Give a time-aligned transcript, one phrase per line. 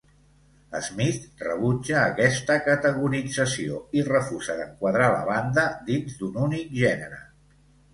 [0.87, 7.27] Smith rebutja aquesta categorització i refusa d'enquadrar la banda dins d'un únic gènere.